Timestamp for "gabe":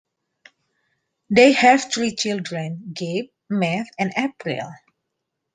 2.91-3.27